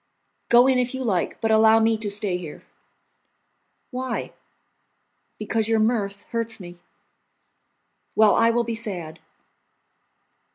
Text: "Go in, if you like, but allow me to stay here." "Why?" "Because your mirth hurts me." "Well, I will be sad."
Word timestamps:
"Go 0.49 0.65
in, 0.65 0.79
if 0.79 0.95
you 0.95 1.03
like, 1.03 1.39
but 1.41 1.51
allow 1.51 1.77
me 1.77 1.95
to 1.99 2.09
stay 2.09 2.35
here." 2.37 2.63
"Why?" 3.91 4.33
"Because 5.37 5.69
your 5.69 5.79
mirth 5.79 6.23
hurts 6.31 6.59
me." 6.59 6.79
"Well, 8.15 8.33
I 8.35 8.49
will 8.49 8.63
be 8.63 8.73
sad." 8.73 9.19